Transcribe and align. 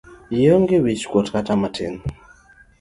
Ionge 0.37 0.77
wich 0.85 1.03
kuot 1.11 1.27
kata 1.33 1.53
matin. 1.61 1.93